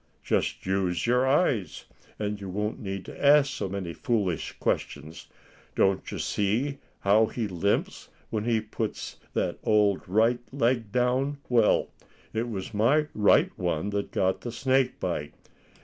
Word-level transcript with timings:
Just 0.23 0.65
use 0.65 1.05
your 1.05 1.27
eyes, 1.27 1.85
and 2.17 2.41
you 2.41 2.49
won't 2.49 2.79
need 2.79 3.05
to 3.05 3.23
ask 3.23 3.51
so 3.51 3.69
many 3.69 3.93
foolish 3.93 4.53
questions. 4.59 5.27
Don't 5.75 6.11
you 6.11 6.17
see 6.17 6.79
how 7.01 7.27
he 7.27 7.47
limps 7.47 8.09
when 8.31 8.45
he 8.45 8.61
puts 8.61 9.17
that 9.35 9.59
old 9.63 10.01
right 10.09 10.39
leg 10.51 10.91
down? 10.91 11.37
Well, 11.49 11.89
it 12.33 12.49
was 12.49 12.73
my 12.73 13.09
right 13.13 13.51
one 13.59 13.91
that 13.91 14.09
got 14.09 14.41
the 14.41 14.51
snake 14.51 14.99
bite. 14.99 15.35